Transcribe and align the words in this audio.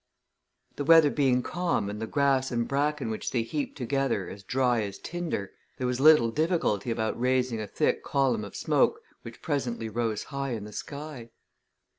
The 0.77 0.83
weather 0.83 1.11
being 1.11 1.43
calm 1.43 1.87
and 1.87 2.01
the 2.01 2.07
grass 2.07 2.49
and 2.49 2.67
bracken 2.67 3.11
which 3.11 3.29
they 3.29 3.43
heaped 3.43 3.77
together 3.77 4.27
as 4.27 4.41
dry 4.41 4.81
as 4.81 4.97
tinder, 4.97 5.51
there 5.77 5.85
was 5.85 5.99
little 5.99 6.31
difficulty 6.31 6.89
about 6.89 7.21
raising 7.21 7.61
a 7.61 7.67
thick 7.67 8.03
column 8.03 8.43
of 8.43 8.55
smoke 8.55 9.01
which 9.21 9.43
presently 9.43 9.89
rose 9.89 10.23
high 10.23 10.53
in 10.53 10.63
the 10.63 10.73
sky. 10.73 11.29